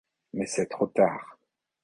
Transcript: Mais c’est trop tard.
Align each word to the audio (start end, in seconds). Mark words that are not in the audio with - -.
Mais 0.33 0.47
c’est 0.47 0.65
trop 0.65 0.87
tard. 0.87 1.37